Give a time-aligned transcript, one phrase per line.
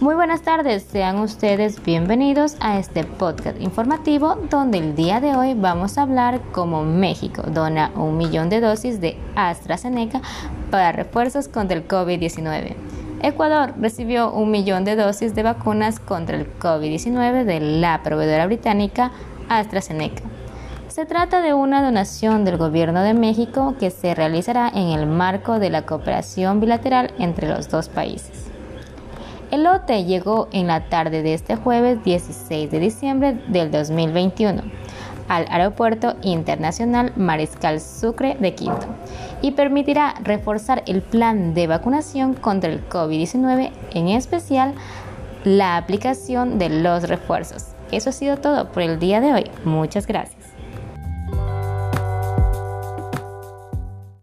[0.00, 5.54] Muy buenas tardes, sean ustedes bienvenidos a este podcast informativo donde el día de hoy
[5.54, 10.20] vamos a hablar cómo México dona un millón de dosis de AstraZeneca
[10.72, 12.74] para refuerzos contra el COVID-19.
[13.22, 19.12] Ecuador recibió un millón de dosis de vacunas contra el COVID-19 de la proveedora británica
[19.48, 20.24] AstraZeneca.
[20.88, 25.60] Se trata de una donación del Gobierno de México que se realizará en el marco
[25.60, 28.53] de la cooperación bilateral entre los dos países.
[29.54, 34.62] El lote llegó en la tarde de este jueves 16 de diciembre del 2021
[35.28, 38.80] al Aeropuerto Internacional Mariscal Sucre de Quito
[39.42, 44.74] y permitirá reforzar el plan de vacunación contra el COVID-19, en especial
[45.44, 47.76] la aplicación de los refuerzos.
[47.92, 49.50] Eso ha sido todo por el día de hoy.
[49.64, 50.43] Muchas gracias.